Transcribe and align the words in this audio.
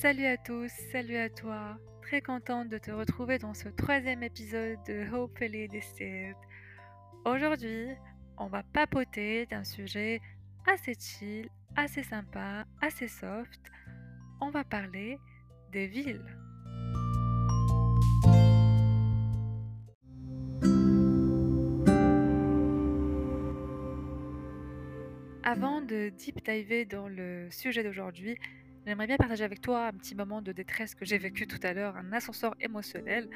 Salut 0.00 0.24
à 0.24 0.38
tous, 0.38 0.72
salut 0.92 1.18
à 1.18 1.28
toi. 1.28 1.76
Très 2.00 2.22
contente 2.22 2.70
de 2.70 2.78
te 2.78 2.90
retrouver 2.90 3.36
dans 3.36 3.52
ce 3.52 3.68
troisième 3.68 4.22
épisode 4.22 4.78
de 4.86 5.04
Hopefully 5.14 5.68
Distilled. 5.68 6.36
Aujourd'hui, 7.26 7.88
on 8.38 8.46
va 8.46 8.62
papoter 8.62 9.44
d'un 9.44 9.62
sujet 9.62 10.22
assez 10.66 10.94
chill, 10.98 11.50
assez 11.76 12.02
sympa, 12.02 12.64
assez 12.80 13.08
soft. 13.08 13.60
On 14.40 14.48
va 14.48 14.64
parler 14.64 15.18
des 15.70 15.86
villes. 15.86 16.24
Avant 25.42 25.82
de 25.82 26.08
deep 26.08 26.42
diver 26.42 26.86
dans 26.86 27.08
le 27.08 27.50
sujet 27.50 27.82
d'aujourd'hui, 27.82 28.38
j'aimerais 28.90 29.06
bien 29.06 29.18
partager 29.18 29.44
avec 29.44 29.60
toi 29.60 29.86
un 29.86 29.92
petit 29.92 30.16
moment 30.16 30.42
de 30.42 30.50
détresse 30.50 30.96
que 30.96 31.04
j'ai 31.04 31.16
vécu 31.16 31.46
tout 31.46 31.60
à 31.62 31.72
l'heure, 31.72 31.96
un 31.96 32.12
ascenseur 32.12 32.56
émotionnel. 32.60 33.30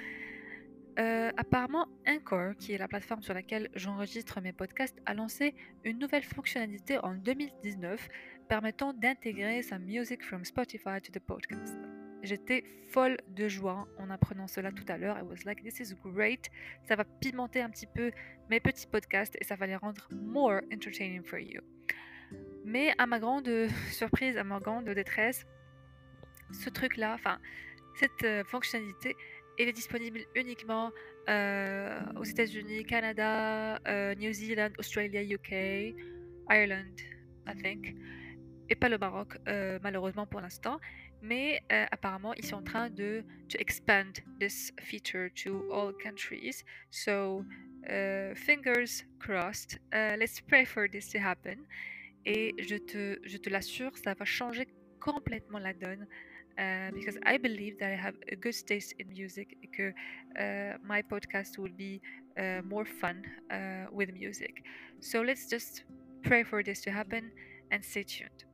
Euh, 0.98 1.30
apparemment, 1.36 1.86
Anchor, 2.08 2.56
qui 2.58 2.72
est 2.72 2.78
la 2.78 2.88
plateforme 2.88 3.22
sur 3.22 3.34
laquelle 3.34 3.70
j'enregistre 3.76 4.40
mes 4.40 4.52
podcasts, 4.52 5.00
a 5.06 5.14
lancé 5.14 5.54
une 5.84 6.00
nouvelle 6.00 6.24
fonctionnalité 6.24 6.98
en 6.98 7.14
2019 7.14 8.08
permettant 8.48 8.94
d'intégrer 8.94 9.62
sa 9.62 9.78
music 9.78 10.24
from 10.24 10.44
Spotify 10.44 11.00
to 11.00 11.12
the 11.12 11.20
podcast. 11.20 11.76
J'étais 12.24 12.64
folle 12.88 13.16
de 13.28 13.46
joie 13.46 13.86
en 13.98 14.10
apprenant 14.10 14.48
cela 14.48 14.72
tout 14.72 14.86
à 14.88 14.98
l'heure. 14.98 15.16
I 15.16 15.22
was 15.22 15.44
like, 15.44 15.62
this 15.62 15.78
is 15.78 15.94
great. 16.02 16.50
Ça 16.88 16.96
va 16.96 17.04
pimenter 17.04 17.62
un 17.62 17.70
petit 17.70 17.86
peu 17.86 18.10
mes 18.50 18.58
petits 18.58 18.88
podcasts 18.88 19.36
et 19.40 19.44
ça 19.44 19.54
va 19.54 19.68
les 19.68 19.76
rendre 19.76 20.08
more 20.10 20.62
entertaining 20.72 21.22
for 21.22 21.38
you. 21.38 21.60
Mais 22.64 22.94
à 22.98 23.06
ma 23.06 23.18
grande 23.18 23.48
surprise, 23.90 24.36
à 24.36 24.44
ma 24.44 24.60
grande 24.60 24.88
détresse, 24.88 25.46
ce 26.52 26.70
truc-là, 26.70 27.14
enfin, 27.14 27.38
cette 27.94 28.24
euh, 28.24 28.44
fonctionnalité, 28.44 29.16
elle 29.58 29.68
est 29.68 29.72
disponible 29.72 30.20
uniquement 30.34 30.90
euh, 31.28 32.00
aux 32.16 32.24
États-Unis, 32.24 32.84
Canada, 32.84 33.78
euh, 33.86 34.14
New 34.16 34.32
Zealand, 34.32 34.70
Australia, 34.78 35.22
UK, 35.22 35.94
Ireland, 36.50 36.96
I 37.46 37.54
think, 37.54 37.94
et 38.68 38.74
pas 38.74 38.88
le 38.88 38.98
Maroc, 38.98 39.36
euh, 39.48 39.78
malheureusement 39.82 40.26
pour 40.26 40.40
l'instant. 40.40 40.78
Mais 41.22 41.62
apparemment, 41.90 42.34
ils 42.34 42.44
sont 42.44 42.56
en 42.56 42.62
train 42.62 42.90
de 42.90 43.24
to 43.48 43.56
expand 43.58 44.20
this 44.38 44.72
feature 44.82 45.30
to 45.42 45.64
all 45.72 45.94
countries. 45.94 46.62
So, 46.90 47.46
fingers 48.34 49.06
crossed. 49.18 49.78
Let's 49.90 50.42
pray 50.42 50.66
for 50.66 50.86
this 50.86 51.08
to 51.12 51.18
happen. 51.18 51.64
Et 52.26 52.54
je 52.58 52.76
te, 52.76 53.18
je 53.24 53.36
te 53.36 53.50
l'assure, 53.50 53.96
ça 53.96 54.14
va 54.14 54.24
changer 54.24 54.66
complètement 55.00 55.58
la 55.58 55.72
donne. 55.72 56.06
Uh, 56.56 56.92
because 56.92 57.18
I 57.26 57.36
believe 57.36 57.78
that 57.78 57.90
I 57.90 57.96
have 57.96 58.14
a 58.30 58.36
good 58.36 58.54
taste 58.64 58.94
in 59.00 59.08
music, 59.08 59.58
et 59.60 59.66
que 59.66 59.92
uh, 60.38 60.78
my 60.84 61.02
podcast 61.02 61.58
will 61.58 61.72
be 61.72 62.00
uh, 62.38 62.62
more 62.62 62.84
fun 62.84 63.22
uh, 63.50 63.86
with 63.90 64.12
music. 64.12 64.62
So 65.00 65.20
let's 65.22 65.48
just 65.50 65.84
pray 66.22 66.44
for 66.44 66.62
this 66.62 66.80
to 66.82 66.92
happen 66.92 67.32
and 67.72 67.82
stay 67.82 68.04
tuned. 68.04 68.44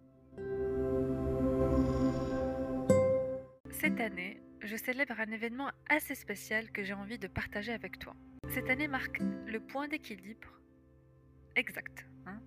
Cette 3.71 4.01
année, 4.01 4.41
je 4.63 4.77
célèbre 4.77 5.21
un 5.21 5.31
événement 5.31 5.71
assez 5.89 6.15
spécial 6.15 6.71
que 6.71 6.83
j'ai 6.83 6.95
envie 6.95 7.19
de 7.19 7.29
partager 7.29 7.73
avec 7.73 7.99
toi. 7.99 8.15
Cette 8.49 8.71
année 8.71 8.89
marque 8.89 9.21
le 9.47 9.61
point 9.61 9.89
d'équilibre 9.89 10.49
exact 11.55 12.07
hein, 12.27 12.41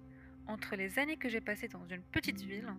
entre 0.48 0.76
les 0.76 1.00
années 1.00 1.18
que 1.18 1.30
j'ai 1.30 1.42
passées 1.42 1.68
dans 1.68 1.86
une 1.88 2.04
petite 2.04 2.42
ville 2.42 2.74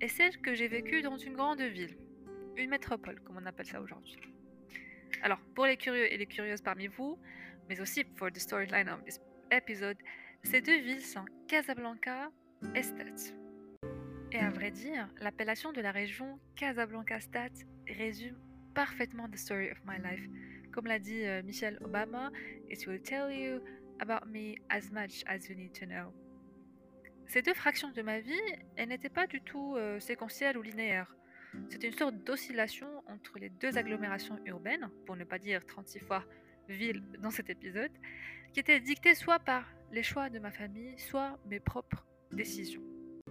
et 0.00 0.08
celles 0.08 0.38
que 0.38 0.54
j'ai 0.54 0.68
vécues 0.68 1.02
dans 1.02 1.16
une 1.16 1.34
grande 1.34 1.60
ville, 1.60 1.96
une 2.56 2.70
métropole 2.70 3.20
comme 3.20 3.36
on 3.36 3.46
appelle 3.46 3.66
ça 3.66 3.80
aujourd'hui. 3.80 4.18
Alors, 5.22 5.40
pour 5.54 5.66
les 5.66 5.76
curieux 5.76 6.12
et 6.12 6.16
les 6.16 6.26
curieuses 6.26 6.62
parmi 6.62 6.86
vous, 6.86 7.18
mais 7.68 7.80
aussi 7.80 8.04
pour 8.04 8.30
the 8.30 8.38
storyline 8.38 8.88
of 8.88 9.02
this 9.04 9.20
episode, 9.50 9.96
ces 10.42 10.60
deux 10.60 10.80
villes 10.80 11.02
sont 11.02 11.24
Casablanca 11.48 12.30
et 12.74 12.82
Stade. 12.82 13.20
Et 14.32 14.38
à 14.38 14.50
vrai 14.50 14.70
dire, 14.70 15.08
l'appellation 15.20 15.72
de 15.72 15.80
la 15.80 15.90
région 15.90 16.38
Casablanca-Stade 16.56 17.66
résume 17.88 18.36
parfaitement 18.74 19.28
the 19.28 19.36
story 19.36 19.70
of 19.70 19.78
my 19.84 19.98
life. 19.98 20.24
Comme 20.72 20.86
l'a 20.86 21.00
dit 21.00 21.24
euh, 21.24 21.42
Michelle 21.42 21.78
Obama, 21.82 22.30
it 22.70 22.86
will 22.86 23.00
tell 23.02 23.32
you 23.32 23.60
about 23.98 24.26
me 24.28 24.54
as 24.70 24.90
much 24.92 25.24
as 25.26 25.48
you 25.48 25.56
need 25.56 25.72
to 25.72 25.84
know. 25.84 26.12
Ces 27.30 27.42
deux 27.42 27.54
fractions 27.54 27.92
de 27.92 28.02
ma 28.02 28.18
vie, 28.18 28.34
elles 28.74 28.88
n'étaient 28.88 29.08
pas 29.08 29.28
du 29.28 29.40
tout 29.40 29.76
euh, 29.76 30.00
séquentielles 30.00 30.58
ou 30.58 30.62
linéaires. 30.62 31.14
C'était 31.68 31.86
une 31.86 31.96
sorte 31.96 32.16
d'oscillation 32.24 32.88
entre 33.06 33.38
les 33.38 33.50
deux 33.50 33.78
agglomérations 33.78 34.36
urbaines, 34.46 34.90
pour 35.06 35.14
ne 35.14 35.22
pas 35.22 35.38
dire 35.38 35.64
36 35.64 36.00
fois 36.00 36.24
ville 36.68 37.04
dans 37.20 37.30
cet 37.30 37.48
épisode, 37.48 37.92
qui 38.52 38.58
était 38.58 38.80
dictée 38.80 39.14
soit 39.14 39.38
par 39.38 39.64
les 39.92 40.02
choix 40.02 40.28
de 40.28 40.40
ma 40.40 40.50
famille, 40.50 40.98
soit 40.98 41.38
mes 41.46 41.60
propres 41.60 42.04
décisions. 42.32 42.82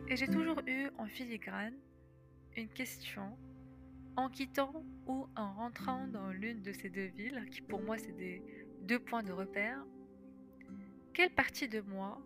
Et 0.08 0.16
j'ai 0.16 0.28
toujours 0.28 0.62
eu 0.66 0.88
en 0.98 1.08
filigrane 1.08 1.76
une 2.56 2.70
question 2.70 3.38
en 4.16 4.30
quittant 4.30 4.86
ou 5.08 5.28
en 5.36 5.54
rentrant 5.56 6.08
dans 6.08 6.32
l'une 6.32 6.62
de 6.62 6.72
ces 6.72 6.90
deux 6.90 7.08
villes, 7.08 7.46
qui 7.52 7.60
pour 7.60 7.82
moi 7.82 7.98
c'est 7.98 8.16
des 8.16 8.42
deux 8.80 9.00
points 9.00 9.24
de 9.24 9.34
repère, 9.34 9.84
quelle 11.14 11.32
partie 11.32 11.68
de 11.68 11.82
moi, 11.82 12.22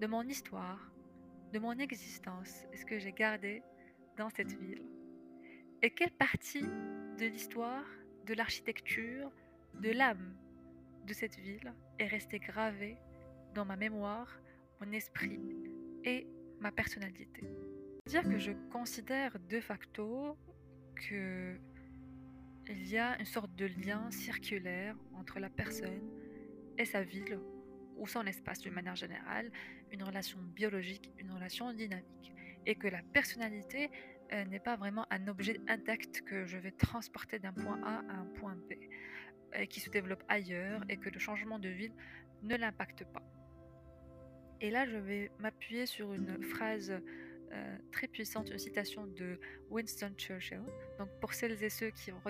de 0.00 0.06
mon 0.06 0.22
histoire, 0.22 0.90
de 1.52 1.58
mon 1.58 1.72
existence 1.72 2.64
est-ce 2.72 2.86
que 2.86 2.98
j'ai 2.98 3.12
gardé 3.12 3.62
dans 4.16 4.30
cette 4.30 4.52
ville? 4.58 4.82
Et 5.82 5.90
quelle 5.90 6.12
partie 6.12 6.66
de 7.18 7.26
l'histoire, 7.26 7.84
de 8.24 8.32
l'architecture, 8.32 9.30
de 9.74 9.90
l'âme 9.90 10.34
de 11.06 11.12
cette 11.12 11.36
ville 11.36 11.74
est 11.98 12.06
restée 12.06 12.38
gravée 12.38 12.96
dans 13.54 13.66
ma 13.66 13.76
mémoire, 13.76 14.40
mon 14.80 14.90
esprit 14.92 15.40
et 16.04 16.26
ma 16.60 16.72
personnalité? 16.72 17.42
Dire 18.06 18.22
que 18.22 18.38
je 18.38 18.52
considère 18.72 19.38
de 19.50 19.60
facto 19.60 20.38
que 20.94 21.58
il 22.68 22.88
y 22.88 22.96
a 22.96 23.18
une 23.18 23.26
sorte 23.26 23.54
de 23.56 23.66
lien 23.66 24.10
circulaire 24.10 24.96
entre 25.14 25.40
la 25.40 25.50
personne 25.50 26.08
et 26.78 26.84
sa 26.84 27.02
ville 27.02 27.38
ou 28.00 28.06
son 28.06 28.26
espace 28.26 28.60
d'une 28.60 28.72
manière 28.72 28.96
générale, 28.96 29.50
une 29.92 30.02
relation 30.02 30.38
biologique, 30.40 31.12
une 31.18 31.30
relation 31.30 31.72
dynamique, 31.72 32.32
et 32.66 32.74
que 32.74 32.88
la 32.88 33.02
personnalité 33.12 33.90
euh, 34.32 34.44
n'est 34.46 34.60
pas 34.60 34.76
vraiment 34.76 35.06
un 35.10 35.28
objet 35.28 35.60
intact 35.68 36.22
que 36.22 36.46
je 36.46 36.58
vais 36.58 36.72
transporter 36.72 37.38
d'un 37.38 37.52
point 37.52 37.80
A 37.84 37.98
à 38.10 38.14
un 38.22 38.26
point 38.38 38.56
B, 38.56 38.74
et 39.54 39.66
qui 39.66 39.80
se 39.80 39.90
développe 39.90 40.24
ailleurs, 40.28 40.82
et 40.88 40.96
que 40.96 41.10
le 41.10 41.18
changement 41.18 41.58
de 41.58 41.68
ville 41.68 41.92
ne 42.42 42.56
l'impacte 42.56 43.04
pas. 43.04 43.22
Et 44.60 44.70
là, 44.70 44.86
je 44.86 44.96
vais 44.96 45.30
m'appuyer 45.38 45.86
sur 45.86 46.12
une 46.12 46.42
phrase 46.42 46.92
euh, 47.52 47.78
très 47.92 48.06
puissante, 48.06 48.50
une 48.50 48.58
citation 48.58 49.06
de 49.06 49.40
Winston 49.70 50.12
Churchill. 50.16 50.62
Donc, 50.98 51.08
pour 51.20 51.32
celles 51.34 51.62
et 51.64 51.70
ceux 51.70 51.90
qui 51.90 52.12
ont 52.12 52.20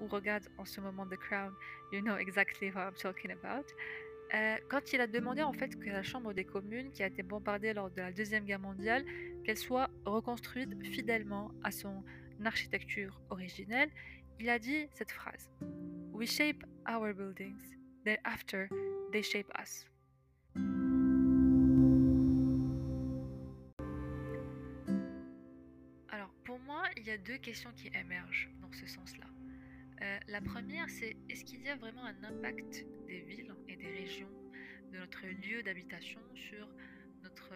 ou 0.00 0.06
regardent 0.06 0.48
en 0.58 0.64
ce 0.64 0.80
moment 0.80 1.06
The 1.06 1.16
Crown, 1.16 1.52
you 1.92 2.00
know 2.00 2.16
exactly 2.16 2.70
what 2.70 2.88
I'm 2.88 2.94
talking 2.94 3.32
about. 3.32 3.66
Euh, 4.34 4.56
quand 4.70 4.94
il 4.94 5.00
a 5.00 5.06
demandé 5.06 5.42
en 5.42 5.52
fait 5.52 5.78
que 5.78 5.90
la 5.90 6.02
Chambre 6.02 6.32
des 6.32 6.44
communes, 6.44 6.90
qui 6.90 7.02
a 7.02 7.06
été 7.06 7.22
bombardée 7.22 7.74
lors 7.74 7.90
de 7.90 8.00
la 8.00 8.12
Deuxième 8.12 8.44
Guerre 8.44 8.60
mondiale, 8.60 9.04
qu'elle 9.44 9.58
soit 9.58 9.90
reconstruite 10.06 10.70
fidèlement 10.86 11.50
à 11.62 11.70
son 11.70 12.02
architecture 12.42 13.20
originelle, 13.28 13.90
il 14.40 14.48
a 14.48 14.58
dit 14.58 14.88
cette 14.92 15.12
phrase 15.12 15.50
We 16.12 16.30
shape 16.30 16.64
our 16.88 17.12
buildings, 17.12 17.76
then 18.04 18.16
after 18.24 18.68
they 19.12 19.22
shape 19.22 19.50
us. 19.60 19.86
Alors 26.08 26.32
pour 26.44 26.58
moi, 26.60 26.84
il 26.96 27.04
y 27.04 27.10
a 27.10 27.18
deux 27.18 27.36
questions 27.36 27.70
qui 27.76 27.88
émergent 27.88 28.50
dans 28.62 28.72
ce 28.72 28.86
sens-là. 28.86 29.26
Euh, 30.02 30.18
la 30.26 30.40
première, 30.40 30.88
c'est 30.88 31.16
est-ce 31.28 31.44
qu'il 31.44 31.62
y 31.62 31.68
a 31.68 31.76
vraiment 31.76 32.04
un 32.04 32.24
impact 32.24 32.86
des 33.12 33.20
villes 33.20 33.54
et 33.68 33.76
des 33.76 33.90
régions, 33.90 34.32
de 34.90 34.98
notre 34.98 35.26
lieu 35.26 35.62
d'habitation 35.62 36.20
sur 36.34 36.66
notre 37.22 37.52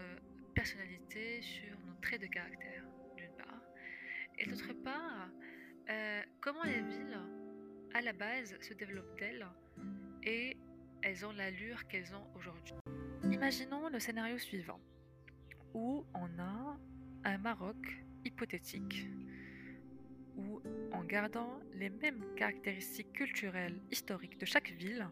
personnalité, 0.55 1.41
sur 1.41 1.73
nos 1.87 1.95
traits 2.03 2.21
de 2.21 2.27
caractère, 2.27 2.85
d'une 3.17 3.35
part. 3.39 3.63
Et 4.39 4.45
d'autre 4.47 4.75
part, 4.85 5.31
euh, 5.89 6.23
comment 6.43 6.65
les 6.65 6.83
villes, 6.83 7.19
à 7.95 8.03
la 8.03 8.13
base, 8.13 8.55
se 8.61 8.75
développent-elles 8.75 9.47
et 10.25 10.59
elles 11.03 11.25
ont 11.25 11.33
l'allure 11.33 11.87
qu'elles 11.89 12.15
ont 12.15 12.27
aujourd'hui? 12.35 12.75
Imaginons 13.25 13.89
le 13.89 13.99
scénario 13.99 14.37
suivant, 14.37 14.81
où 15.73 16.05
on 16.13 16.39
a 16.39 16.79
un 17.25 17.39
Maroc 17.39 17.83
hypothétique, 18.27 19.09
où 20.37 20.61
en 20.93 21.03
gardant 21.05 21.59
les 21.73 21.89
mêmes 21.89 22.25
caractéristiques 22.37 23.15
culturelles, 23.15 23.81
historiques 23.91 24.39
de 24.39 24.45
chaque 24.45 24.73
ville, 24.73 25.09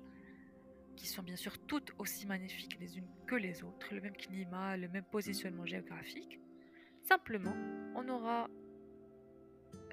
qui 0.97 1.07
sont 1.07 1.23
bien 1.23 1.37
sûr 1.37 1.59
toutes 1.67 1.93
aussi 1.99 2.27
magnifiques 2.27 2.79
les 2.81 2.99
unes 2.99 3.09
que 3.27 3.35
les 3.35 3.63
autres, 3.63 3.95
le 3.95 4.01
même 4.01 4.17
climat, 4.17 4.77
le 4.77 4.89
même 4.89 5.05
positionnement 5.05 5.67
géographique, 5.67 6.41
simplement, 7.03 7.55
on 7.95 8.09
aura 8.09 8.49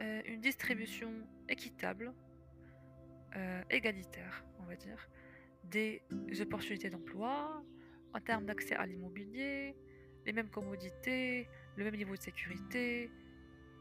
euh, 0.02 0.22
une 0.26 0.42
distribution 0.42 1.12
équitable, 1.50 2.14
euh, 3.36 3.64
égalitaire, 3.70 4.46
on 4.60 4.64
va 4.64 4.76
dire, 4.76 5.10
des 5.64 6.02
opportunités 6.42 6.90
d'emploi, 6.90 7.64
en 8.14 8.20
termes 8.20 8.46
d'accès 8.46 8.76
à 8.76 8.86
l'immobilier, 8.86 9.76
les 10.26 10.34
mêmes 10.34 10.50
commodités, 10.50 11.48
le 11.78 11.84
même 11.84 11.96
niveau 11.96 12.16
de 12.16 12.22
sécurité, 12.22 13.10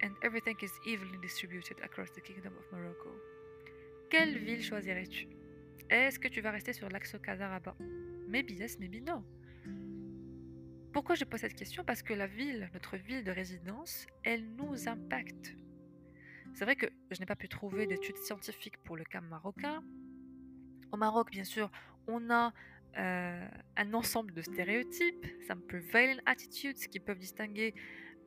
and 0.02 0.12
everything 0.22 0.56
is 0.62 0.72
evenly 0.86 1.18
distributed 1.18 1.78
across 1.82 2.10
the 2.12 2.20
Kingdom 2.20 2.52
of 2.58 2.70
Morocco. 2.72 3.10
Quelle 4.08 4.38
ville 4.38 4.62
choisirais-tu? 4.62 5.39
Est-ce 5.90 6.20
que 6.20 6.28
tu 6.28 6.40
vas 6.40 6.52
rester 6.52 6.72
sur 6.72 6.88
l'axe 6.88 7.16
Casaraba? 7.20 7.76
Maybe 8.28 8.52
yes, 8.52 8.78
maybe 8.78 9.02
no. 9.04 9.24
Pourquoi 10.92 11.16
je 11.16 11.24
pose 11.24 11.40
cette 11.40 11.54
question? 11.54 11.82
Parce 11.84 12.02
que 12.02 12.14
la 12.14 12.28
ville, 12.28 12.70
notre 12.72 12.96
ville 12.96 13.24
de 13.24 13.32
résidence, 13.32 14.06
elle 14.22 14.48
nous 14.54 14.88
impacte. 14.88 15.56
C'est 16.54 16.64
vrai 16.64 16.76
que 16.76 16.86
je 17.10 17.18
n'ai 17.18 17.26
pas 17.26 17.34
pu 17.34 17.48
trouver 17.48 17.88
d'études 17.88 18.18
scientifiques 18.18 18.76
pour 18.84 18.96
le 18.96 19.04
cas 19.04 19.20
marocain. 19.20 19.82
Au 20.92 20.96
Maroc, 20.96 21.30
bien 21.32 21.44
sûr, 21.44 21.70
on 22.06 22.30
a 22.30 22.52
euh, 22.96 23.48
un 23.76 23.94
ensemble 23.94 24.32
de 24.32 24.42
stéréotypes, 24.42 25.26
some 25.48 25.60
prevalent 25.62 26.20
attitudes 26.24 26.76
qui 26.76 27.00
peuvent 27.00 27.18
distinguer 27.18 27.74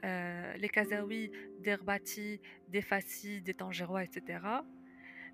euh, 0.03 0.53
les 0.57 0.67
Kazaouis 0.67 1.31
des 1.59 1.75
Rbati, 1.75 2.41
des 2.67 2.81
Fassi, 2.81 3.41
des 3.41 3.53
Tangérois, 3.53 4.03
etc. 4.03 4.39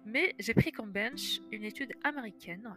Mais 0.06 0.34
j'ai 0.40 0.54
pris 0.54 0.72
comme 0.72 0.92
bench 0.92 1.40
une 1.52 1.64
étude 1.64 1.94
américaine 2.04 2.74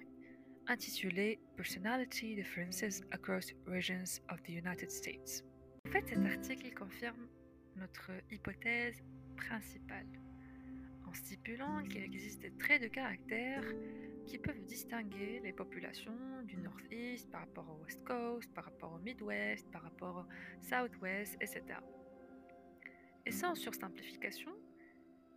intitulée 0.67 1.39
Personality 1.57 2.35
Differences 2.35 3.03
Across 3.11 3.55
Regions 3.67 4.21
of 4.31 4.43
the 4.43 4.51
United 4.51 4.91
States. 4.91 5.45
En 5.87 5.91
fait, 5.91 6.09
cet 6.09 6.25
article 6.25 6.73
confirme 6.75 7.29
notre 7.77 8.11
hypothèse 8.31 9.03
principale 9.37 10.07
en 11.07 11.15
stipulant 11.15 11.83
qu'il 11.83 12.03
existe 12.03 12.41
des 12.41 12.53
traits 12.53 12.83
de 12.83 12.89
caractère 12.89 13.65
qui 14.27 14.39
peuvent 14.39 14.65
distinguer 14.65 15.41
les 15.43 15.53
populations 15.53 16.17
du 16.45 16.57
Northeast 16.57 17.31
par 17.31 17.41
rapport 17.41 17.69
au 17.69 17.85
West 17.85 18.03
Coast, 18.05 18.53
par 18.55 18.65
rapport 18.65 18.93
au 18.93 18.99
Midwest, 18.99 19.71
par 19.71 19.83
rapport 19.83 20.27
au 20.27 20.63
Southwest, 20.63 21.37
etc. 21.41 21.63
Et 23.27 23.31
sans 23.31 23.55
sursimplification, 23.55 24.53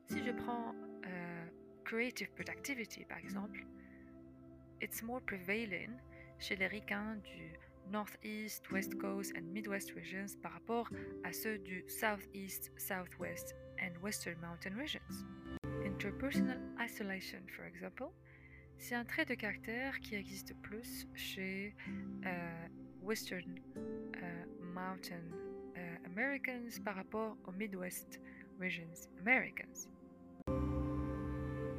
si 0.07 0.23
je 0.23 0.31
prends 0.31 0.73
euh, 1.07 1.34
Creative 1.85 2.29
Productivity 2.35 3.05
par 3.05 3.19
exemple, 3.19 3.63
it's 4.81 5.01
more 5.03 5.21
prevalent 5.21 5.99
chez 6.39 6.55
les 6.55 6.67
ricains 6.67 7.15
du 7.23 7.53
Northeast, 7.91 8.69
West 8.71 8.95
Coast 8.97 9.31
and 9.37 9.43
Midwest 9.53 9.91
regions 9.91 10.35
par 10.41 10.53
rapport 10.53 10.89
à 11.23 11.31
ceux 11.31 11.59
du 11.59 11.83
Southeast, 11.87 12.71
Southwest 12.77 13.55
and 13.79 13.91
Western 14.01 14.35
Mountain 14.41 14.75
regions. 14.75 15.25
Interpersonal 15.85 16.59
isolation, 16.79 17.39
for 17.55 17.65
example, 17.65 18.11
c'est 18.77 18.95
un 18.95 19.05
trait 19.05 19.25
de 19.25 19.35
caractère 19.35 19.99
qui 19.99 20.15
existe 20.15 20.53
plus 20.61 21.07
chez 21.13 21.75
euh, 22.25 22.67
Western 23.01 23.59
euh, 23.77 24.45
Mountain 24.73 25.21
euh, 25.77 25.95
Americans 26.05 26.81
par 26.83 26.95
rapport 26.95 27.37
aux 27.45 27.51
Midwest 27.51 28.19
Regions 28.59 29.07
Americans. 29.21 29.94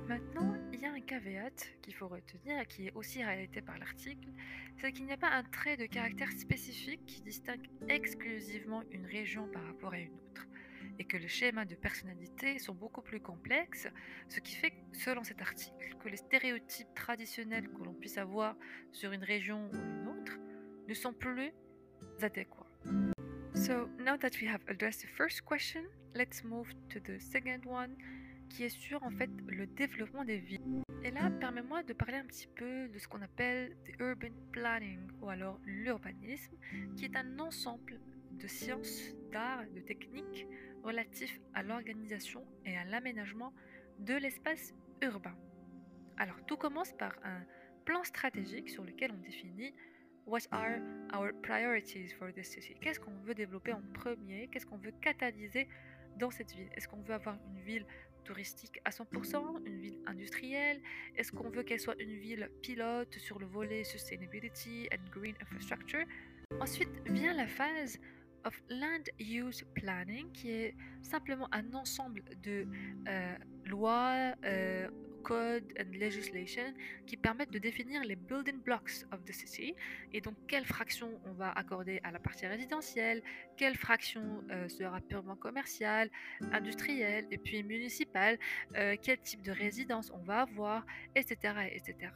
Maintenant, 0.09 0.55
il 0.73 0.81
y 0.81 0.87
a 0.87 0.93
un 0.93 1.01
caveat 1.01 1.51
qu'il 1.83 1.95
faut 1.95 2.07
retenir 2.07 2.61
et 2.61 2.67
qui 2.67 2.87
est 2.87 2.93
aussi 2.95 3.25
réalité 3.25 3.61
par 3.61 3.77
l'article, 3.77 4.29
c'est 4.79 4.93
qu'il 4.93 5.05
n'y 5.05 5.13
a 5.13 5.17
pas 5.17 5.31
un 5.31 5.43
trait 5.43 5.77
de 5.77 5.87
caractère 5.87 6.31
spécifique 6.31 7.05
qui 7.07 7.23
distingue 7.23 7.69
exclusivement 7.89 8.83
une 8.93 9.05
région 9.07 9.49
par 9.49 9.65
rapport 9.65 9.95
à 9.95 9.99
une 9.99 10.15
autre 10.15 10.47
et 11.01 11.05
que 11.05 11.17
les 11.17 11.27
schémas 11.27 11.65
de 11.65 11.75
personnalité 11.75 12.61
sont 12.61 12.75
beaucoup 12.75 13.03
plus 13.03 13.21
complexes, 13.21 13.89
ce 14.29 14.39
qui 14.39 14.55
fait, 14.55 14.73
selon 14.93 15.25
cet 15.25 15.43
article, 15.43 15.97
que 16.03 16.09
les 16.09 16.17
stéréotypes 16.17 16.95
traditionnels 16.95 17.69
que 17.69 17.83
l'on 17.83 17.95
puisse 17.95 18.17
avoir 18.17 18.55
sur 18.93 19.11
une 19.11 19.25
région 19.25 19.69
ou 19.73 19.77
une 19.77 20.09
autre 20.09 20.39
ne 20.89 20.95
sont 20.95 21.13
plus 21.13 21.53
adéquats. 22.23 22.67
So, 23.55 23.89
now 23.99 24.17
that 24.19 24.39
we 24.41 24.49
have 24.49 24.63
addressed 24.69 25.03
the 25.03 25.09
first 25.17 25.45
question, 25.45 25.83
let's 26.15 26.45
move 26.45 26.69
to 26.91 27.01
the 27.01 27.19
second 27.19 27.65
one, 27.67 27.97
qui 28.49 28.65
est 28.65 28.69
sur 28.69 29.03
en 29.03 29.11
fait 29.11 29.31
le 29.47 29.67
développement 29.67 30.25
des 30.25 30.39
villes. 30.39 30.83
Et 31.03 31.11
là, 31.11 31.31
permets-moi 31.31 31.83
de 31.83 31.93
parler 31.93 32.17
un 32.17 32.25
petit 32.25 32.49
peu 32.49 32.89
de 32.89 32.99
ce 32.99 33.07
qu'on 33.09 33.23
appelle 33.23 33.77
the 33.85 34.01
urban 34.01 34.35
planning 34.53 35.01
ou 35.21 35.29
alors 35.29 35.61
l'urbanisme, 35.65 36.57
qui 36.97 37.05
est 37.05 37.17
un 37.17 37.39
ensemble 37.39 38.01
de 38.33 38.47
sciences, 38.47 39.15
d'art, 39.33 39.65
de 39.75 39.81
techniques 39.81 40.47
relatifs 40.83 41.41
à 41.55 41.63
l'organisation 41.63 42.45
et 42.65 42.77
à 42.77 42.85
l'aménagement 42.85 43.53
de 43.99 44.15
l'espace 44.15 44.75
urbain. 45.03 45.37
Alors 46.17 46.45
tout 46.47 46.57
commence 46.57 46.93
par 46.93 47.15
un 47.25 47.43
plan 47.85 48.03
stratégique 48.05 48.69
sur 48.69 48.85
lequel 48.85 49.13
on 49.13 49.19
définit 49.19 49.75
What 50.27 50.41
are 50.51 50.81
our 51.15 51.31
priorities 51.41 52.13
for 52.19 52.33
this 52.33 52.49
city 52.49 52.75
Qu'est-ce 52.81 52.99
qu'on 52.99 53.17
veut 53.23 53.35
développer 53.35 53.73
en 53.73 53.83
premier? 53.95 54.49
Qu'est-ce 54.49 54.67
qu'on 54.67 54.79
veut 54.79 54.93
catalyser 55.01 55.69
dans 56.19 56.33
cette 56.33 56.53
ville? 56.53 56.69
Est-ce 56.75 56.89
qu'on 56.89 57.03
veut 57.03 57.15
avoir 57.15 57.37
une 57.47 57.61
ville 57.61 57.87
touristique 58.27 58.81
à 58.85 58.91
100%, 58.91 59.67
une 59.67 59.79
ville 59.79 59.99
industrielle? 60.07 60.81
Est-ce 61.17 61.33
qu'on 61.33 61.49
veut 61.49 61.63
qu'elle 61.63 61.81
soit 61.81 62.01
une 62.01 62.19
ville 62.19 62.51
pilote 62.61 63.15
sur 63.19 63.39
le 63.39 63.47
volet 63.47 63.85
sustainability 63.85 64.89
and 64.93 65.11
green 65.11 65.35
infrastructure? 65.41 66.05
Ensuite 66.61 66.91
vient 67.07 67.35
la 67.35 67.47
phase 67.47 67.99
of 68.45 68.61
Land 68.69 69.05
Use 69.19 69.65
Planning, 69.75 70.31
qui 70.33 70.51
est 70.51 70.75
simplement 71.03 71.49
un 71.53 71.73
ensemble 71.75 72.23
de 72.43 72.67
euh, 73.09 73.37
lois, 73.65 74.35
euh, 74.45 74.89
codes 75.31 75.73
and 75.81 75.91
legislation 76.07 76.69
qui 77.07 77.17
permettent 77.17 77.51
de 77.51 77.59
définir 77.59 77.99
les 78.05 78.17
building 78.17 78.59
blocks 78.69 78.97
of 79.13 79.25
the 79.25 79.33
city 79.33 79.75
et 80.13 80.21
donc 80.21 80.37
quelle 80.47 80.65
fraction 80.65 81.09
on 81.25 81.33
va 81.33 81.51
accorder 81.51 82.01
à 82.05 82.11
la 82.13 82.21
partie 82.21 82.47
résidentielle, 82.47 83.23
quelle 83.57 83.77
fraction 83.77 84.45
euh, 84.51 84.69
sera 84.69 85.01
purement 85.01 85.37
commerciale, 85.47 86.09
industrielle 86.53 87.27
et 87.33 87.39
puis 87.39 87.63
municipale, 87.63 88.39
quel 89.03 89.19
type 89.29 89.43
de 89.43 89.53
résidence 89.53 90.13
on 90.15 90.23
va 90.31 90.43
avoir, 90.43 90.87
etc. 91.15 91.35
etc. 91.73 92.11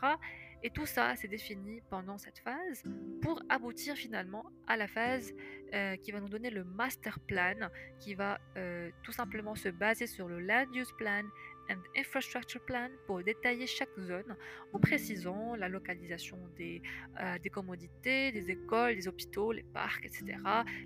Et 0.62 0.70
tout 0.70 0.86
ça, 0.86 1.16
c'est 1.16 1.28
défini 1.28 1.80
pendant 1.88 2.18
cette 2.18 2.38
phase 2.38 2.82
pour 3.22 3.42
aboutir 3.48 3.94
finalement 3.94 4.44
à 4.66 4.76
la 4.76 4.86
phase 4.86 5.32
euh, 5.72 5.96
qui 5.96 6.12
va 6.12 6.20
nous 6.20 6.28
donner 6.28 6.50
le 6.50 6.64
master 6.64 7.18
plan, 7.20 7.54
qui 7.98 8.14
va 8.14 8.38
euh, 8.56 8.90
tout 9.02 9.12
simplement 9.12 9.54
se 9.54 9.70
baser 9.70 10.06
sur 10.06 10.28
le 10.28 10.38
land 10.38 10.66
use 10.74 10.92
plan 10.98 11.22
and 11.70 11.80
infrastructure 11.96 12.60
plan 12.60 12.88
pour 13.06 13.22
détailler 13.22 13.66
chaque 13.66 13.96
zone 13.98 14.36
en 14.72 14.78
précisant 14.78 15.54
la 15.54 15.68
localisation 15.68 16.38
des, 16.56 16.82
euh, 17.20 17.38
des 17.38 17.50
commodités, 17.50 18.32
des 18.32 18.50
écoles, 18.50 18.96
des 18.96 19.08
hôpitaux, 19.08 19.52
les 19.52 19.62
parcs, 19.62 20.04
etc., 20.04 20.36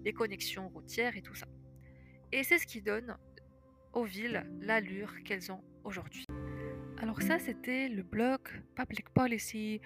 les 0.05 0.13
connexions 0.13 0.69
routières 0.69 1.17
et 1.17 1.23
tout 1.23 1.35
ça. 1.35 1.47
Et 2.33 2.43
c'est 2.43 2.59
ce 2.59 2.67
qui 2.67 2.83
donne 2.83 3.17
aux 3.93 4.05
villes 4.05 4.45
l'allure 4.61 5.13
qu'elles 5.25 5.51
ont 5.51 5.63
aujourd'hui. 5.85 6.27
Alors 6.99 7.23
ça, 7.23 7.39
c'était 7.39 7.89
le 7.89 8.03
bloc 8.03 8.53
Public 8.75 9.09
Policy, 9.11 9.81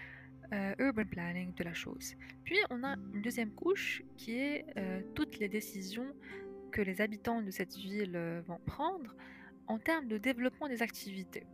euh, 0.53 0.75
Urban 0.79 1.05
Planning 1.05 1.55
de 1.55 1.65
la 1.65 1.75
chose. 1.75 2.15
Puis 2.45 2.59
on 2.71 2.83
a 2.85 2.97
une 3.15 3.23
deuxième 3.23 3.53
couche 3.53 4.03
qui 4.17 4.39
est 4.39 4.65
euh, 4.77 5.03
toutes 5.15 5.39
les 5.39 5.49
décisions 5.49 6.15
que 6.73 6.81
les 6.83 7.01
habitants 7.01 7.43
de 7.43 7.51
cette 7.51 7.75
ville 7.75 8.43
vont 8.47 8.61
prendre 8.67 9.15
en 9.69 9.79
termes 9.79 10.09
de 10.09 10.19
développement 10.19 10.69
des 10.69 10.83
activités. 10.83 11.47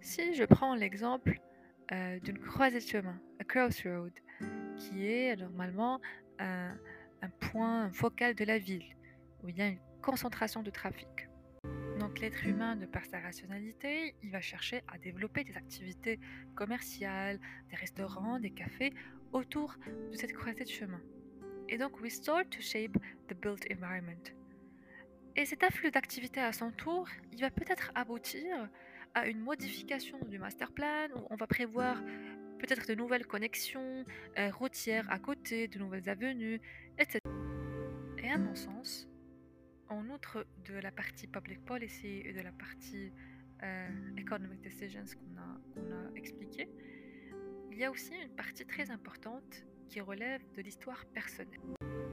Si 0.00 0.34
je 0.34 0.44
prends 0.44 0.74
l'exemple 0.74 1.38
d'une 1.90 2.38
croisée 2.38 2.78
de 2.78 2.84
chemin, 2.84 3.20
a 3.38 3.44
crossroad, 3.44 4.12
qui 4.76 5.06
est 5.06 5.36
normalement 5.36 6.00
un 6.38 7.30
point 7.40 7.92
focal 7.92 8.34
de 8.34 8.44
la 8.44 8.58
ville, 8.58 8.96
où 9.42 9.48
il 9.48 9.58
y 9.58 9.62
a 9.62 9.68
une 9.68 9.78
concentration 10.00 10.62
de 10.62 10.70
trafic. 10.70 11.28
Donc 12.00 12.18
l'être 12.18 12.44
humain, 12.46 12.74
de 12.74 12.86
par 12.86 13.04
sa 13.04 13.20
rationalité, 13.20 14.14
il 14.22 14.30
va 14.30 14.40
chercher 14.40 14.82
à 14.88 14.98
développer 14.98 15.44
des 15.44 15.56
activités 15.56 16.18
commerciales, 16.56 17.38
des 17.70 17.76
restaurants, 17.76 18.40
des 18.40 18.50
cafés 18.50 18.92
autour 19.32 19.76
de 20.10 20.16
cette 20.16 20.32
croisée 20.32 20.64
de 20.64 20.68
chemin. 20.70 21.00
Et 21.68 21.78
donc, 21.78 22.00
we 22.00 22.12
start 22.12 22.50
to 22.50 22.60
shape 22.60 22.98
the 23.28 23.34
built 23.34 23.64
environment. 23.70 24.32
Et 25.34 25.46
cet 25.46 25.62
afflux 25.62 25.90
d'activités 25.90 26.40
à 26.40 26.52
son 26.52 26.70
tour, 26.70 27.08
il 27.32 27.40
va 27.40 27.50
peut-être 27.50 27.90
aboutir 27.94 28.68
à 29.14 29.26
une 29.26 29.40
modification 29.40 30.18
du 30.28 30.38
master 30.38 30.72
plan 30.72 31.08
où 31.16 31.26
on 31.30 31.36
va 31.36 31.46
prévoir 31.46 32.02
peut-être 32.58 32.86
de 32.86 32.94
nouvelles 32.94 33.26
connexions 33.26 34.04
euh, 34.38 34.50
routières 34.50 35.10
à 35.10 35.18
côté, 35.18 35.68
de 35.68 35.78
nouvelles 35.78 36.08
avenues, 36.08 36.60
etc. 36.98 37.18
Et 38.18 38.28
à 38.28 38.36
mon 38.36 38.54
sens, 38.54 39.08
en 39.88 40.08
outre 40.10 40.46
de 40.66 40.74
la 40.74 40.90
partie 40.90 41.26
public 41.26 41.64
policy 41.64 42.22
et 42.24 42.32
de 42.34 42.40
la 42.40 42.52
partie 42.52 43.10
euh, 43.62 43.88
economic 44.18 44.60
decisions 44.60 45.04
qu'on 45.16 45.40
a, 45.40 46.06
a 46.08 46.14
expliqué, 46.14 46.68
il 47.70 47.78
y 47.78 47.84
a 47.84 47.90
aussi 47.90 48.14
une 48.22 48.36
partie 48.36 48.66
très 48.66 48.90
importante 48.90 49.64
qui 49.88 50.00
relève 50.02 50.42
de 50.54 50.60
l'histoire 50.60 51.06
personnelle. 51.06 51.60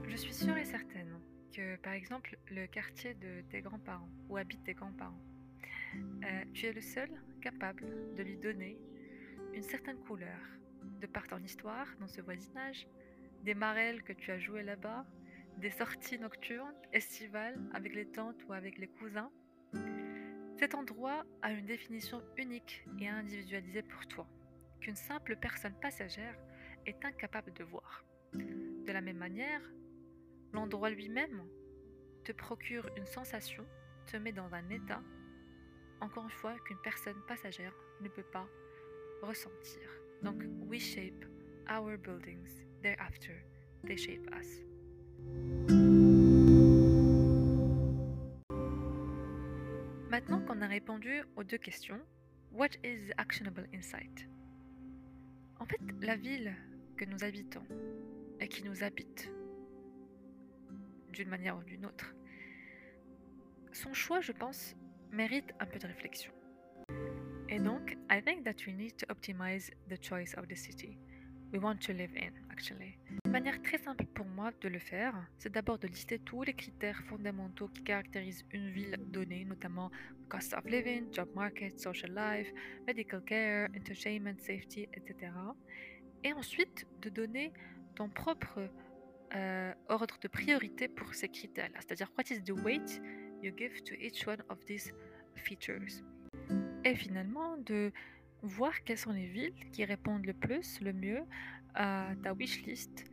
Je 0.08 0.16
suis 0.16 0.32
sûre 0.32 0.56
et 0.56 0.64
certaine 0.64 1.20
euh, 1.58 1.76
par 1.82 1.92
exemple, 1.92 2.36
le 2.50 2.66
quartier 2.66 3.14
de 3.14 3.42
tes 3.50 3.60
grands-parents, 3.60 4.08
où 4.28 4.36
habitent 4.36 4.64
tes 4.64 4.74
grands-parents. 4.74 5.20
Euh, 5.96 6.44
tu 6.54 6.66
es 6.66 6.72
le 6.72 6.80
seul 6.80 7.10
capable 7.40 8.14
de 8.14 8.22
lui 8.22 8.36
donner 8.36 8.78
une 9.54 9.62
certaine 9.62 9.98
couleur, 9.98 10.40
de 11.00 11.06
par 11.06 11.26
ton 11.26 11.38
histoire 11.38 11.86
dans 11.98 12.06
ce 12.06 12.20
voisinage, 12.20 12.86
des 13.42 13.54
marelles 13.54 14.02
que 14.02 14.12
tu 14.12 14.30
as 14.30 14.38
jouées 14.38 14.62
là-bas, 14.62 15.06
des 15.58 15.70
sorties 15.70 16.18
nocturnes, 16.18 16.74
estivales, 16.92 17.58
avec 17.74 17.94
les 17.94 18.06
tantes 18.06 18.44
ou 18.48 18.52
avec 18.52 18.78
les 18.78 18.88
cousins. 18.88 19.30
Cet 20.58 20.74
endroit 20.74 21.24
a 21.42 21.52
une 21.52 21.66
définition 21.66 22.22
unique 22.36 22.84
et 23.00 23.08
individualisée 23.08 23.82
pour 23.82 24.06
toi, 24.06 24.26
qu'une 24.80 24.96
simple 24.96 25.36
personne 25.36 25.74
passagère 25.80 26.36
est 26.86 27.04
incapable 27.04 27.52
de 27.54 27.64
voir. 27.64 28.04
De 28.34 28.92
la 28.92 29.00
même 29.00 29.16
manière, 29.16 29.62
l'endroit 30.52 30.90
lui-même 30.90 31.42
te 32.24 32.32
procure 32.32 32.88
une 32.96 33.06
sensation, 33.06 33.66
te 34.06 34.16
met 34.16 34.32
dans 34.32 34.52
un 34.54 34.68
état, 34.70 35.02
encore 36.00 36.24
une 36.24 36.30
fois, 36.30 36.56
qu'une 36.64 36.80
personne 36.82 37.20
passagère 37.26 37.74
ne 38.00 38.08
peut 38.08 38.24
pas 38.32 38.46
ressentir. 39.22 39.82
Donc, 40.22 40.42
we 40.68 40.80
shape 40.80 41.24
our 41.70 41.96
buildings, 41.96 42.64
thereafter, 42.82 43.44
they 43.86 43.96
shape 43.96 44.28
us. 44.34 44.62
Maintenant 50.10 50.40
qu'on 50.40 50.60
a 50.60 50.66
répondu 50.66 51.22
aux 51.36 51.44
deux 51.44 51.58
questions, 51.58 52.00
what 52.52 52.70
is 52.82 53.08
the 53.08 53.14
actionable 53.16 53.68
insight? 53.72 54.28
En 55.60 55.66
fait, 55.66 55.80
la 56.00 56.16
ville 56.16 56.54
que 56.96 57.04
nous 57.04 57.22
habitons 57.22 57.64
et 58.40 58.48
qui 58.48 58.64
nous 58.64 58.82
habite 58.82 59.30
d'une 61.12 61.28
manière 61.28 61.56
ou 61.56 61.62
d'une 61.64 61.86
autre, 61.86 62.14
son 63.72 63.92
choix, 63.94 64.20
je 64.20 64.32
pense, 64.32 64.74
mérite 65.12 65.52
un 65.60 65.66
peu 65.66 65.78
de 65.78 65.86
réflexion. 65.86 66.32
Et 67.48 67.58
donc, 67.58 67.96
I 68.10 68.22
think 68.22 68.44
that 68.44 68.64
we 68.66 68.74
need 68.74 68.96
to 68.96 69.06
optimize 69.10 69.70
the 69.88 70.02
choice 70.02 70.34
of 70.36 70.46
the 70.48 70.56
city 70.56 70.98
we 71.52 71.58
want 71.58 71.80
to 71.80 71.92
live 71.92 72.12
in, 72.16 72.32
actually. 72.50 72.98
Une 73.24 73.32
manière 73.32 73.60
très 73.62 73.78
simple 73.78 74.06
pour 74.14 74.26
moi 74.26 74.50
de 74.60 74.68
le 74.68 74.78
faire, 74.78 75.14
c'est 75.38 75.52
d'abord 75.52 75.78
de 75.78 75.88
lister 75.88 76.18
tous 76.18 76.42
les 76.42 76.54
critères 76.54 77.02
fondamentaux 77.08 77.68
qui 77.68 77.82
caractérisent 77.82 78.44
une 78.52 78.70
ville 78.70 78.96
donnée, 79.08 79.44
notamment 79.44 79.90
cost 80.28 80.54
of 80.54 80.64
living, 80.64 81.12
job 81.12 81.28
market, 81.34 81.78
social 81.78 82.14
life, 82.14 82.52
medical 82.86 83.22
care, 83.22 83.68
entertainment, 83.76 84.38
safety, 84.38 84.88
etc. 84.94 85.32
Et 86.22 86.32
ensuite 86.32 86.86
de 87.02 87.08
donner 87.08 87.52
ton 87.96 88.08
propre 88.08 88.68
euh, 89.34 89.72
ordre 89.88 90.18
de 90.20 90.28
priorité 90.28 90.88
pour 90.88 91.14
ces 91.14 91.28
critères-là, 91.28 91.78
c'est-à-dire 91.80 92.10
what 92.16 92.24
is 92.30 92.42
the 92.42 92.52
weight 92.64 93.00
you 93.42 93.52
give 93.56 93.82
to 93.82 93.94
each 93.94 94.26
one 94.26 94.42
of 94.48 94.64
these 94.66 94.92
features? 95.34 96.02
Et 96.84 96.94
finalement, 96.94 97.56
de 97.58 97.92
voir 98.42 98.72
quelles 98.84 98.98
sont 98.98 99.12
les 99.12 99.26
villes 99.26 99.54
qui 99.72 99.84
répondent 99.84 100.26
le 100.26 100.32
plus, 100.32 100.80
le 100.80 100.92
mieux 100.92 101.22
à 101.74 102.08
ta 102.22 102.32
wishlist. 102.32 103.04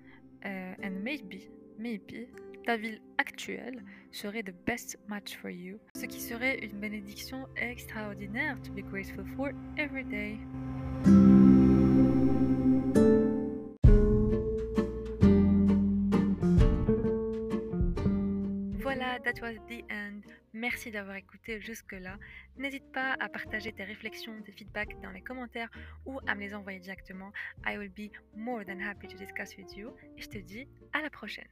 Uh, 0.45 0.75
and 0.83 1.01
maybe, 1.03 1.49
maybe, 1.77 2.27
ta 2.65 2.77
ville 2.77 3.01
actuelle 3.17 3.83
serait 4.11 4.43
the 4.43 4.55
best 4.65 4.97
match 5.07 5.35
for 5.37 5.49
you. 5.49 5.79
Ce 5.95 6.05
qui 6.05 6.19
serait 6.19 6.59
une 6.59 6.79
bénédiction 6.79 7.47
extraordinaire 7.55 8.61
to 8.61 8.71
be 8.71 8.81
grateful 8.81 9.25
for 9.35 9.51
every 9.77 10.03
day. 10.03 10.37
Merci 20.53 20.91
d'avoir 20.91 21.15
écouté 21.15 21.61
jusque-là. 21.61 22.17
N'hésite 22.57 22.91
pas 22.91 23.15
à 23.19 23.29
partager 23.29 23.71
tes 23.71 23.83
réflexions, 23.83 24.41
tes 24.41 24.51
feedbacks 24.51 24.99
dans 25.01 25.11
les 25.11 25.21
commentaires 25.21 25.69
ou 26.05 26.19
à 26.27 26.35
me 26.35 26.41
les 26.41 26.55
envoyer 26.55 26.79
directement. 26.79 27.31
I 27.65 27.77
will 27.77 27.89
be 27.89 28.11
more 28.35 28.65
than 28.65 28.79
happy 28.79 29.07
to 29.07 29.17
discuss 29.17 29.55
with 29.57 29.75
you. 29.75 29.91
Et 30.17 30.21
je 30.21 30.29
te 30.29 30.37
dis 30.37 30.67
à 30.93 31.01
la 31.01 31.09
prochaine. 31.09 31.47